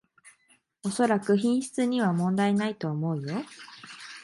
[0.83, 3.45] おそらく品質には問題ないと思うよ